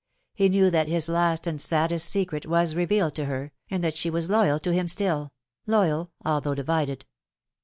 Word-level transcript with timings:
He 0.33 0.49
knew 0.49 0.71
that 0.71 0.87
his 0.87 1.07
last 1.09 1.45
and 1.45 1.61
saddest 1.61 2.09
secret 2.09 2.47
was 2.47 2.73
revealed 2.73 3.13
to 3.17 3.25
her, 3.25 3.51
and 3.69 3.83
that 3.83 3.95
she 3.97 4.09
was 4.09 4.31
loyal 4.31 4.57
to 4.61 4.73
him 4.73 4.87
still 4.87 5.31
loyal 5.67 6.09
although 6.25 6.55
divided. 6.55 7.05